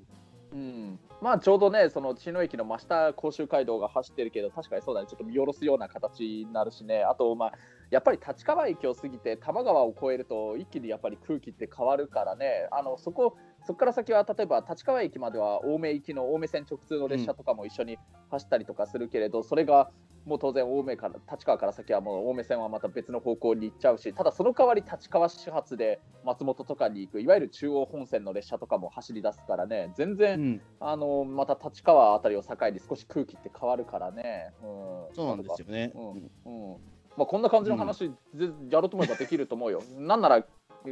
[0.53, 7.53] うん、まあちょうどね、その茅野駅の真下甲州街道が走ってるけど、確かにそうだね、ちょっと見下ろすような形になるしね、あと、まあ、
[7.91, 19.91] やっぱり立川駅を過ぎて多摩川を越えると、一気にやっぱり空気って変わるからね、あのそこ、そこから先は例えば立川駅までは青梅行きの青梅線直通の列車とかも一緒に走ったりとかするけれど、それが
[20.25, 34.53] もう当然青梅から立川から先はもう青梅線はまた別の方向に行っちゃうし、ただその代わり立川始発で松本とかに行くいわゆる中央本線の列車とかも走り出すからね、全然、うん、あのまた立川あたりを境に少し空気って変わるからね。
[34.63, 35.93] うん、そうなんですよね。
[35.95, 36.77] うんうんうん
[37.17, 39.83] まあ、こんな感じの話、ぜやろうと思えばできると思うよ。
[39.99, 40.45] なんなら、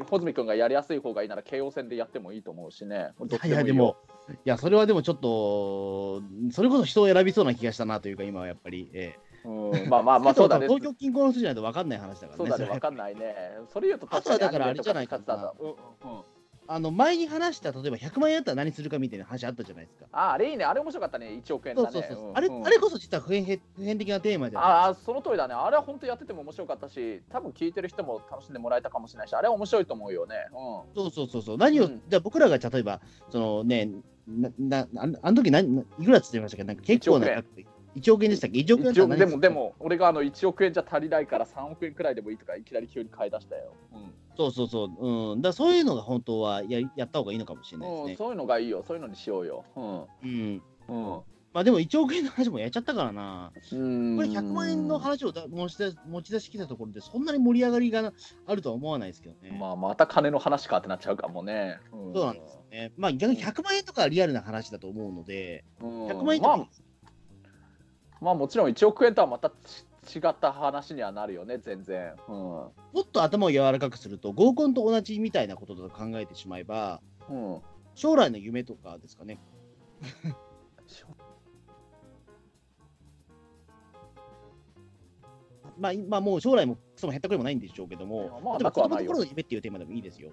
[0.07, 3.13] 穂積君がやりやすい方がいいなら、京王線でやってもいいと思うしね。
[3.45, 3.97] いや、でも、
[4.29, 8.91] いや、それはでもちょっと、それこそ人を選びそうな気がしたなというか、今はやっぱり。
[8.93, 10.69] えうん、まあまあえまあ、そうだね。
[10.69, 12.37] 東京近郊の人じゃないと分かんない話だからね。
[12.37, 13.35] そうだね、それわかんないね。
[13.69, 16.23] それ言うと、あとはだからあれじゃないかな確にアニメとか使ってたんだうんうんうん
[16.73, 20.07] あの前に話した、例えば100万円あったら何するかみたいな話あったじゃないですか。
[20.13, 21.89] ああれいいね、あれ面白かったね、1億円だね。
[21.91, 22.33] そうそうそう。
[22.33, 25.55] あれうんうんあれこそ実は普遍普遍的なテーマじゃないああ、その通りだね。
[25.55, 30.37] あれは本当やってても面白かったし、多分聞いてる人も楽しんでもらえたかもしれないし、あれは面白いと思うよね。
[30.53, 30.95] うん。
[30.95, 31.59] そうそうそうそう。
[31.59, 33.91] 何を、うんじゃあ僕らが例えば、そのね、
[34.29, 36.63] ななあのあの時何いくらっつってましたっけ？
[36.63, 43.75] なんか結構な1億円額で1億円でしたっけ ?1 億円だった一億ら何するでもでも俺があの1億円じゃ足りないから3億円くらいでもいいとかいきなり急に買い出したよ。
[44.37, 45.33] そうそうそう。
[45.33, 45.43] うん。
[45.43, 48.17] だそういうのが本当はややった方がいいのかもしれうんないですね。
[48.17, 48.83] そういうのがいいよ。
[48.87, 49.65] そういうのにしようよ。
[49.77, 50.01] うん。
[50.23, 50.63] うん。
[50.89, 51.21] うん。
[51.53, 53.53] まあでも1億円の話もやっちゃったからな。
[53.73, 58.13] うんこれ100万円の話をだ持ち出持ち出してきたところで、そんなに盛り上がりが
[58.47, 59.57] あるとは思わないですけどね。
[59.59, 61.79] まあまた金の話かってなっちゃうかもね。
[61.93, 62.93] うんそうなんですよね。
[62.97, 66.67] まあ逆に100万円とかはリアルな話だと思うので、うん100万円とか、まあ
[68.21, 69.85] まあもちろん1億円とはまたち
[70.17, 72.15] 違った話にはなるよね全然。
[72.29, 72.35] うん。
[72.35, 77.61] もっと頭を柔らかくすると、合コンと同じみたいなことだと考えてしまえば、うん。
[77.95, 79.39] 将来の夢とかですかね。
[85.79, 90.31] まあ、今もう将来もクソも減ったくれもないんでしょうけども、まあ例えば子供の頃の夢っていうテーマでもいいですよ。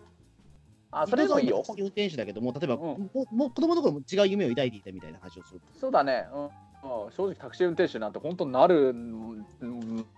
[0.92, 1.64] あそれもいいよ。
[1.78, 5.62] 運転手だけども、例えば、うんももう子供の頃も違う夢を抱いていたみたいな話をする。
[5.80, 6.50] そうだね、うん
[6.84, 9.46] うん正直タクシー運転手なんて本当なるん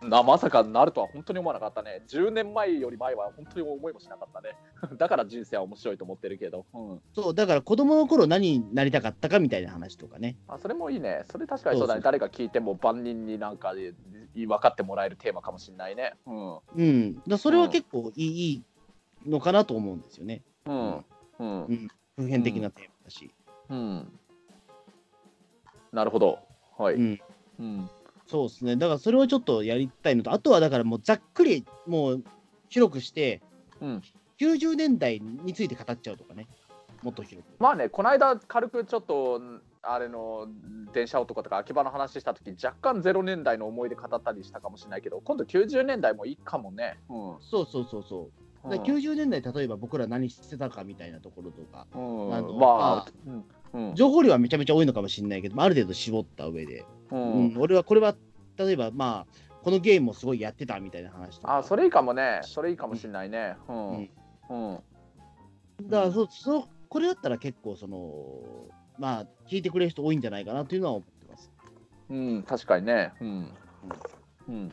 [0.01, 2.03] なまさかなるとは本当に思わなかったね。
[2.07, 4.55] 10年前より前は本当に思いもしなかったね。
[4.97, 10.37] だから人生は面白いと思ってるけど、うん、そう、だから子供の頃何になりたかったかみたいな話とかね。
[10.47, 11.23] あそれもいいね。
[11.31, 12.01] それ確かにそうだね。
[12.01, 13.93] 誰が聞いても万人になんかで
[14.35, 16.15] 分かってもらえるテーマかもしれないね。
[16.25, 16.59] うん。
[16.75, 17.21] うん。
[17.27, 18.53] だそれは結構いい,、い
[19.25, 20.43] いのかなと思うんですよね。
[20.65, 21.05] うん。
[21.39, 21.65] うん。
[21.65, 21.87] うん。
[22.17, 23.31] 普遍的なテーマだし。
[23.69, 24.19] うん。
[25.91, 26.48] なるほど
[26.79, 27.19] はい、うん。
[27.59, 27.89] うん
[28.27, 28.75] そうですね。
[28.75, 32.23] だからそれをちょっとやりたいのと、あとはだからもうざっくり、もう
[32.69, 33.41] 広くして、
[33.81, 34.01] うん
[34.39, 36.47] 90年代について語っちゃうとかね。
[37.01, 37.51] もっと広く。
[37.59, 39.41] まあね、この間軽くちょっと
[39.81, 40.47] あれの
[40.93, 46.97] 電車男とか秋葉の話した時若干0年代の思い出語ったりしたかもしれないけど今度90年代もいいかもね。
[47.09, 48.29] うんそうそうそうそ
[48.65, 48.69] う。
[48.69, 53.45] だから90年代、例えば僕ら何してたかみたいなところとか、うんあのままあ、うんうん
[53.95, 58.15] 情報量はめちゃめちゃ多いのかもしれないけども、ある程度絞った上で、ううんん俺はこれは、
[58.57, 61.39] 例えばまあ、このゲームもすごいやってたみたいな話。
[61.43, 63.55] あそれいいかもね、それいいかもしれないね。
[63.67, 63.89] うん。
[63.91, 64.09] うん。
[64.49, 65.89] うん。
[65.89, 68.33] だからそそこれだったら結構その
[68.97, 71.51] まあ聞いてくれる人多いんじゃないかなというのは思ってます。
[72.09, 73.13] うん、確かにね。
[73.21, 73.51] うん。
[74.49, 74.71] うん。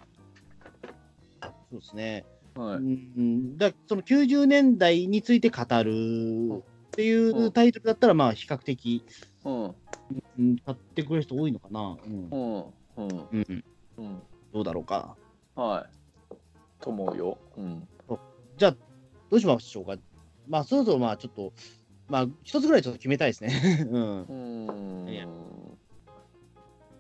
[1.71, 2.25] そうですね。
[2.55, 2.77] はい。
[2.77, 6.63] うん、だその90年代について語る
[6.97, 9.05] っていうタイトルだったら、まあ、比較的、
[9.45, 9.65] うん。
[10.39, 11.99] うん、買ってくれる人多いのかな。
[12.07, 12.31] うん。
[12.31, 12.65] うん。
[12.97, 13.29] うん。
[13.33, 13.65] うん、
[13.99, 14.23] うん。
[14.55, 15.15] どうだろうか。
[15.55, 16.83] はい。
[16.83, 17.37] と思うよ。
[17.59, 17.87] うん。
[18.57, 18.77] じゃあ、
[19.31, 19.97] どうしましょうか。
[20.49, 21.53] まあ、そろそろ、まあ、ちょっと、
[22.09, 23.85] まあ、一つぐらいちょっと決めたいですね。
[23.93, 24.23] うん。
[24.23, 25.07] うん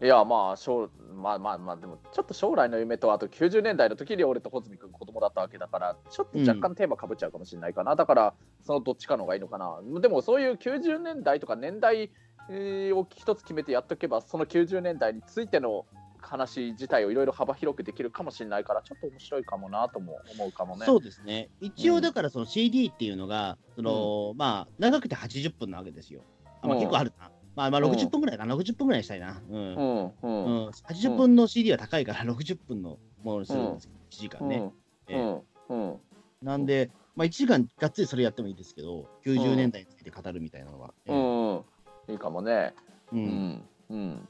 [0.02, 12.10] いやまあ将まあまあまあでもちょっと将来の夢とあと90年代の時に俺と穂積君子供だったわけだからちょっと若干テーマかぶっちゃうかもしれないかな、だからそのどっちかの方がいいのかなでもそういう90年代とか年代
[12.50, 15.86] えーを一つ決めてやっとけばその90年代についての
[16.20, 20.84] 話自体をいろいろ幅広くできるかもしれないからちょっと面白いかもなとも思うかもね。
[20.84, 21.48] そうですね。
[21.60, 26.22] 一応、うんだから、その CD っていうのが、その、まあ、長くて80分なわけですよ。
[26.62, 27.30] あまあ、うん結構あるな。
[27.56, 28.54] まあ、まあ、うん60分ぐらいかな。
[28.54, 29.42] 60分ぐらいにしたいな。
[29.50, 29.74] うん。
[29.74, 33.90] ううんんうん80分の CD は高いから、60分のものにするんですよ。
[34.10, 34.70] 1時間ね。
[35.08, 35.20] ええ
[35.68, 36.00] うんうん
[36.42, 40.92] なんで、まあ、1時間がっつりそれやってもいいですけど、90年代について語るみたいなのは。
[41.06, 42.74] ええうんいいかもね。
[43.10, 44.28] ううんんうん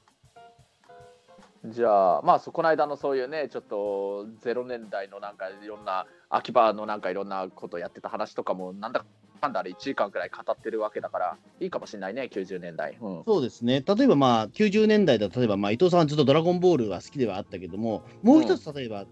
[1.64, 9.04] じゃあまあそこの間のそういうねちょっと0年代のなんかいろんな秋葉のなんかいろんなことやってた話とかもなんだ
[9.36, 12.96] かんだあれ1時間くらい語ってるわけだからいいかもしれないね90年代。
[13.00, 13.82] うんそうですね。
[13.86, 19.06] 例えばまあ90年代だと例えばまあ伊藤さんはずっとドラゴンボールは好きではあったけども、もう一つ例えば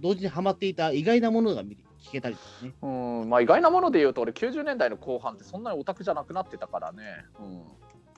[0.00, 2.72] 同時にハマっていた意外なものが見聞けたりとかね。
[2.82, 2.86] う
[3.26, 7.02] んまあ意外なもので言うと俺90年代の後半ってそんなにオタクじゃなくなってたからね。
[7.38, 7.62] うん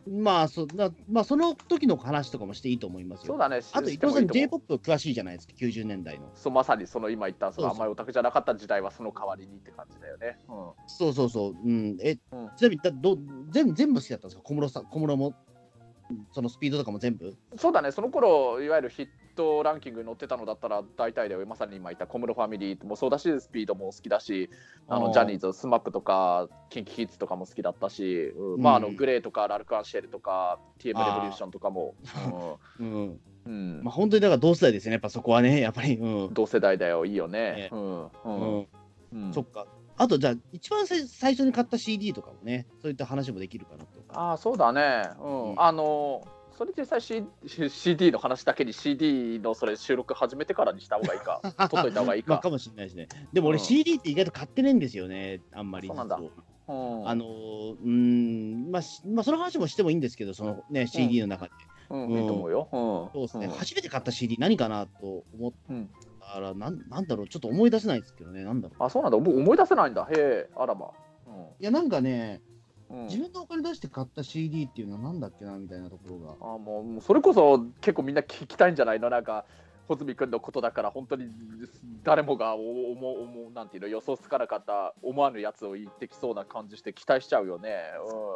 [0.08, 3.26] まあそなまあその時の話とかもしていいと思いますよ。
[3.28, 3.60] そうだね。
[3.72, 6.30] あと伊藤さん J-POP 詳しいじゃないですか、90年代の。
[6.34, 10.38] そうまさにその今言ったそのあんまりオタクじゃなかった時代はその代わりにって感じだよね。
[10.48, 10.54] うん
[10.86, 11.54] そうそうそう。
[11.64, 13.16] うん、え、うんちなみにだど
[13.50, 14.42] 全部全部好きだったんですか？
[14.42, 15.34] 小室さん、小室も、
[16.32, 17.36] そのスピードとかも全部？
[17.56, 24.50] そうだね、その頃いわゆるヒットランキングに載ってたのだったら大体だよ、まさに今言った小室ファミリーもそうだし、スピードも好きだし、
[24.88, 28.62] あのジャニーズ、 SMAP とか、 KinKi Kids とかも好きだったし、うん。
[28.62, 31.94] まあ、あのうん GLAY とかラルク・アンシェルとか、TM レボリューションとかも、
[32.78, 32.92] うん。
[32.92, 33.20] うん。
[33.44, 33.80] うん。
[33.82, 35.96] まあ本当にだから同世代ですよね、やっぱそこはね、やっぱり。
[35.96, 36.34] うん。
[36.34, 37.54] 同世代だよ、いいよね。
[37.54, 37.68] ね。
[37.72, 38.04] うん。
[38.04, 38.66] ううんん。
[39.12, 39.34] うん。
[39.34, 39.66] そっか。
[40.02, 44.00] あと、じゃあ、一番最最初に買った CD とかもね、そういった話もできるかなと。
[44.08, 45.08] ああ、そうだね。
[45.20, 46.26] うんうんあの
[46.58, 47.24] それ実際、C、
[47.70, 52.42] CD の話だけに CD のそれ収録始めてからにした方がいいか、 取っといた方がいいまあ、か。
[52.42, 53.08] かもしれないですね。
[53.32, 55.88] でも俺うん CD って意外と買ってないんですよね、あんまり。
[55.88, 61.52] そうなんだあのーうーん、まあ、しまあ、その話もしてもいいんですけど、そのね、CD の中で。
[61.88, 62.68] うん、うんいいと思うよ。
[62.70, 68.82] うん、そうですね、ん初めて買った CD 何かなと思っうんたら、なんなんだろう、ちょっと思い出せないですけどね、なんだろう。
[68.82, 69.18] あ、そうなんだ。
[69.18, 70.06] もう思い出せないんだ。
[70.10, 70.90] へえ、あらま。
[71.60, 72.40] いや、なんかね、
[72.90, 76.32] うんうん自分のお金出して買った CD っていうのはなんだっけなみたいなところが。
[76.42, 79.08] あもうそれこそ結構みんな聞きたいんじゃないの？
[79.08, 79.46] なんか
[79.88, 81.26] 穂積君のことだから本当に
[82.04, 87.70] 誰もがお思う思うなんていうの予想つかなかった思わぬやつを言ってきそうな感じして期待しちゃうよね。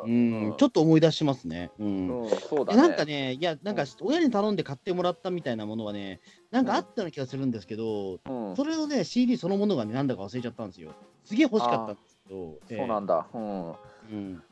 [0.05, 1.71] ううんん、ちょっと思い出しますね。
[1.79, 2.23] うん。
[2.23, 2.83] うん、そうだえね。
[2.83, 10.93] なんかね、いや、なんか親に頼んで買ってもらったみたいなものはね、なんかあったような気がするんですけど、うん、それのね、CD そのものがね、なんだか忘れちゃったんですよ。
[11.25, 13.27] すげえ欲しかったんですけど、そうなんだ。
[13.33, 13.73] うん。
[13.73, 13.79] だ。
[14.13, 14.43] うん、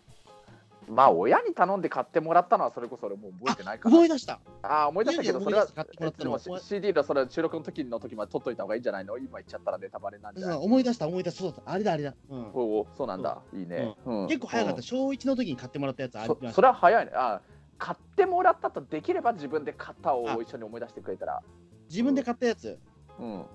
[0.89, 3.95] まあ親に頼んで買ってもらったのはそれこそ俺もう覚えてないから。
[3.97, 4.41] 思い出した。
[4.63, 9.19] ああ思い出したけどそれは買ってもらったの CD のそれ収録の時の時まで取っといた方がいいんじゃないの？
[9.19, 10.57] 今言っちゃったらネタバレなんじゃない？
[10.57, 11.41] うん思い出した、思い出した。
[11.43, 12.15] そうだ、あれだ、あれだ。
[12.31, 13.43] うんおおそうなんだ。
[13.53, 13.95] いいね。
[14.05, 14.77] うん結構早かった。
[14.79, 16.49] うん小1の時に買ってもらったやつありました。
[16.49, 17.13] そそれは早いね。
[17.15, 17.41] あ
[17.77, 21.43] 買ってもらったとできれば自分で買ったを一緒に思い出してくれたら。
[21.91, 22.79] 自分で買ったやつ。
[23.19, 23.31] うん。
[23.39, 23.47] 自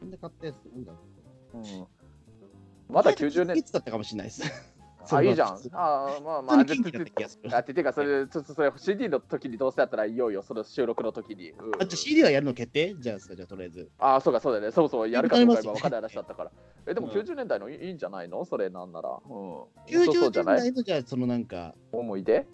[0.00, 0.56] 分で買ったやつ。
[0.74, 0.92] なんだ
[1.54, 1.86] うん、
[2.88, 3.62] まだ90年い。
[3.62, 4.42] つだったかもしれないです。
[5.10, 5.48] あ、いいじゃん。
[5.72, 6.56] あまあまあ。
[6.58, 6.92] 普通に。
[7.52, 11.50] あててかそれちょっとそれ CD の時にどうせやったらいよいよその収録の時に。
[11.50, 12.94] うんあ、じゃあ CD はやるの決定？
[12.98, 13.90] じゃあ、じゃあとりあえず。
[13.98, 14.70] あそうかそうだよね。
[14.72, 16.50] そうそうやるかどうか今わ分かんない話だったから。
[16.86, 18.44] えでもうん90年代のいいんじゃないの？
[18.44, 19.10] それなんなら。
[19.10, 19.18] うん。
[19.28, 19.70] そう
[20.06, 20.56] そ90うじゃない？
[20.56, 22.46] 年代の、じゃあ、そのなんか、思い出？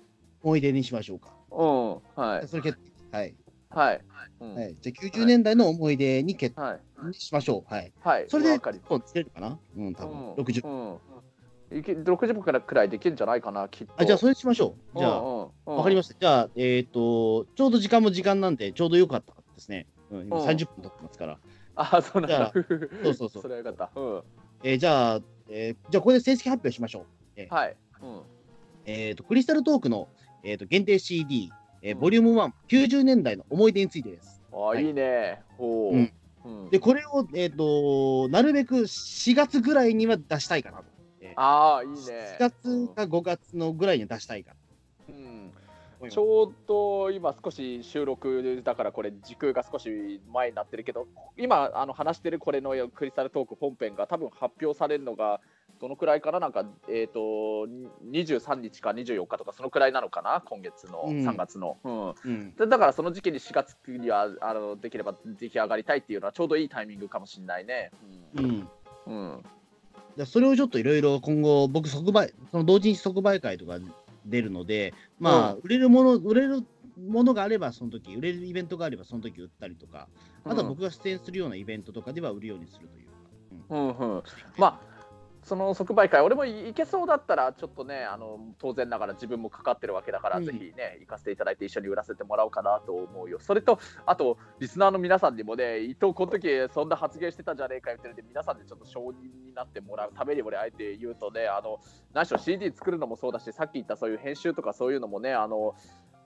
[0.42, 1.28] 思い出にしましょうか。
[1.50, 2.22] うん。
[2.22, 2.48] はい。
[2.48, 3.16] それ決定。
[3.16, 3.34] はい。
[3.70, 4.00] はい。
[4.40, 4.76] うんはい。
[4.80, 6.80] じゃあ、90年代の思い出に決はい。
[7.00, 7.72] 定にしましょう。
[7.74, 7.92] はい。
[8.00, 8.26] はい。
[8.28, 9.58] それで、わかりそうつけるかな？
[9.76, 10.34] うん、多分。
[10.34, 10.66] 60。
[10.66, 10.98] うん。
[11.78, 13.94] いけ60分くらいできるんじゃないかな、きっと。
[13.96, 14.98] あ、じゃあ、それしましょう。
[14.98, 16.14] じゃあ、わわかりました。
[16.18, 19.87] じゃあ、えっと、ちょうど時間も時間なんで、ちょうどよかったですね。
[20.11, 21.38] うん、今うん30分経ってますから。
[21.76, 22.52] あ、そうなんだ。
[23.02, 23.90] そうそうそうそれはよかった。
[23.94, 24.22] うん。
[24.62, 27.06] えーじゃあ、えーじゃあ、これで成績発表しましょ
[27.37, 27.54] う。
[27.54, 27.76] はい。
[28.02, 28.20] うん。
[28.85, 30.08] えっと、クリスタルトークの、
[30.42, 31.50] えー、と限定 CD、
[31.82, 34.42] えーうんボリューム1、90年代の思い出についてです。
[34.52, 35.42] あ、いいね。
[35.56, 35.96] ほう。
[35.96, 36.12] うん
[36.44, 40.85] うんで、これを、えっ、と、なるべく4月ぐらいには出したいかなと。
[41.36, 41.94] ああ、いいね。
[41.96, 44.52] 4月か5月のぐらいには出したいか
[45.08, 45.52] うん。
[46.10, 55.40] ちょうど今少し収録だからこれ時空が少し前になってるけど今あの話してるこれのクリスタルトーク本編が多分発表されるのが
[55.80, 56.40] どのくらいかな？
[56.40, 57.68] なんか、えーと、
[58.08, 60.40] 23日か24日とかそのくらいなのかな？
[60.44, 62.14] 今月の3月の、うん。
[62.24, 62.54] うん。
[62.56, 67.90] だからその時期に4月にはあのできれば出来上がりたいっていうのはちょうどいいタイミングかもしれないね。
[68.36, 68.68] うん、
[69.06, 69.44] うん
[70.27, 73.79] それをちょっといろいろ今後僕即売その同時に即売会とか
[74.27, 76.64] 出るのでまあ、売れるもの売れる
[77.09, 80.09] ものがあればその時売れるイベントがあればその時売ったりとか
[80.44, 83.12] あとは僕が出演するようなイベントとかでは売るようにするというか。
[83.70, 84.22] うんうん、
[84.59, 84.91] まあ
[85.42, 93.38] その即売会、俺も行けそうだったら、ちょっとね、あの当然ながら自分もかかってるわけだから、うん、ぜひね、行かせていただいて、一緒に売らせてもらおうかなと思うよ。
[93.40, 99.14] それと、あと、リスナーの皆さんにもね、伊藤、この時そんな発言してたんじゃねえかよって言って、皆さんでちょっと承認
[99.46, 101.81] になってもらうために、俺、あえて言うとね、あの
[102.12, 105.74] 何しろ CD 作るのもそうだし、さっき言ったそういう編集とかそういうのもね、あの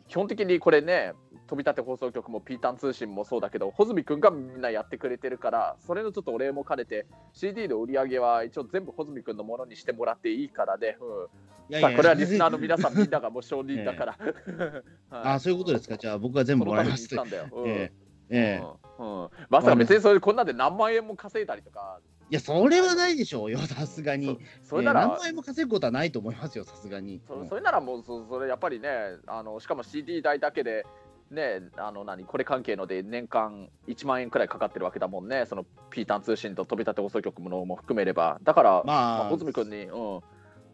[0.09, 1.13] 基本的にこれね
[1.47, 10.97] 飛び立て放送局もピータン通信もそうだけど穂積君がみんなやってくれてるからそれのちょっとお礼も兼ねて CD の売り上げは一応全部穂積君のものにしてもらっていいからで、
[11.71, 14.17] うん、さあこれはリスナーの皆さんみんながもう承認だから、
[15.11, 15.97] はい、あそういうことですか？
[15.97, 17.09] じゃあ僕は全部もらいます。
[17.65, 17.91] え
[18.29, 18.61] え
[18.99, 19.23] うん。
[19.23, 24.39] うん、まさか別にそれこんなんで何万円も稼いだりとかいや、それはないでしょうよ、さすがに。
[24.65, 27.21] それなら、えー、何万円も稼ぐことはないと思いますよ、さすがに。
[27.27, 28.89] そそれならもうそ、それやっぱりね、
[29.27, 30.85] あのしかも CD 代だけで、
[31.31, 38.39] ね、あの何これ関係ので年間1万円くらいかかってるわけだもんね、そのピータン通信と飛び立て放送局のも含めれば。
[38.43, 40.21] だから、まあ、穂積君に、うん、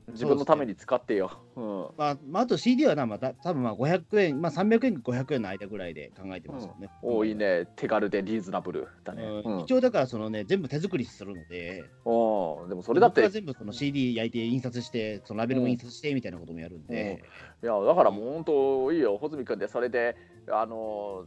[0.09, 1.31] 自分のために使ってよ。
[1.57, 6.91] うね、うん、まあ、まあ、あと CD はな、また多分まあ500円、まあ、300円か500円の間ぐらいで考えてますよね。
[7.03, 9.25] うん、多いね、手軽でリーズナブルだね。
[9.45, 13.29] うん、一応だからそのね、全部手作りするので、おでもそれだって。
[13.29, 17.23] 全部その CD 焼いて印刷して、そのラベルも印刷してみたいなこともやるんで。
[17.63, 20.17] いや、だからもう本当いいよ、穂積君で、それで、
[20.51, 21.27] あの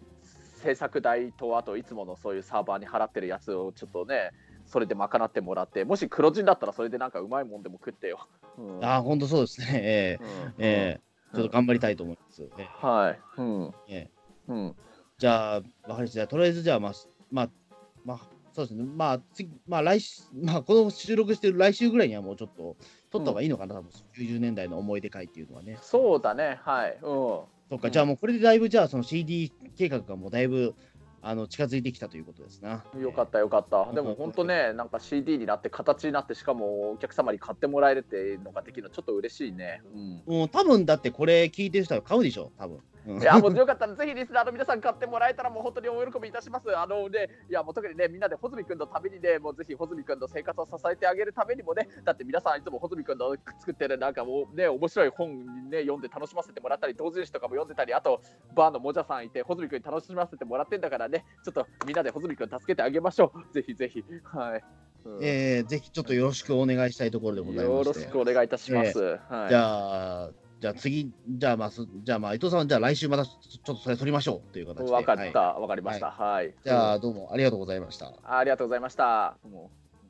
[0.66, 4.32] 制作代と、あといつものそういうサーバーに払ってるやつをちょっとね、
[4.66, 8.28] それで賄ってもらって、もし黒人だったらそれでなんかうまいもんでも食ってよ。
[8.58, 9.68] うん、ああ、本当そうですね。
[9.74, 12.50] えー、うん、えー、ちょっと頑張りたいと思います。
[12.58, 13.20] えー、はい。
[13.38, 13.74] うん。
[13.88, 14.76] えー、うん。
[15.18, 16.28] じゃあ、わかりました。
[16.28, 16.94] とりあえずじゃあ、まあ、
[17.32, 17.50] まあ、
[18.04, 18.20] まあ、
[18.54, 18.84] そうですね。
[18.86, 22.78] まあ、次、まあ、来週、まあ、この収録してる来週ぐらいにはもうちょっと
[23.12, 25.78] 撮った方がいいのかな、うん、多分90年代の思い出会っていうのはね。
[25.82, 26.60] そうだね。
[26.64, 26.98] はい。
[27.02, 27.56] うん。
[27.70, 30.76] そっか、じゃあもうこれでだいぶ、じゃあその CD 計画がもうだいぶ、
[31.28, 32.84] あの近づいてきたということですな。
[33.00, 33.92] よかったよかった。
[33.94, 39.82] でも本当ね、なんか CD になって形になってしかもお客様に買ってもらえるっていうのができるのちょっと嬉しいね。
[39.96, 40.24] うん。
[40.28, 42.52] もう多分だってこれ聞いてる人は買うでしょ。
[42.60, 42.80] 多分。
[43.08, 46.76] いやもうよかったらぜひリスナーの皆さん買ってもらえたらもう本当にお喜びいたします。
[46.76, 58.22] あのね、いやもう特にねみんなで穂積君のためにねもうぜひ穂積君の生活を支えてあげるためにもねだって皆さんいつも穂積君の作ってるなんかもうね面白い本ね読んで楽しませてもらったり同人誌とかも読んでたりあと
[58.56, 63.54] バーのもじゃさんいて穂積君に楽しませてもらってんだからねちょっとみんなで穂積君助けてあげましょう。
[63.54, 64.64] ぜひぜひはい。
[65.06, 67.88] うん、えー、ぜひちょっとよろしくお願いしたいところでございます。
[67.88, 69.00] よろしくお願いいたします。
[69.00, 70.30] えー、はい、じゃあ
[70.66, 74.92] じゃあ次、じゃあまあ、じゃあまあ、伊藤さん、じゃあ来週またちょっとそれ取りましょうという形で。
[74.92, 76.10] 分かった、わ、はい、かりました。
[76.10, 76.56] はい。
[76.64, 78.12] じゃあどうもありがとうございました。
[78.24, 79.38] ありがとうございました。
[79.44, 79.85] もう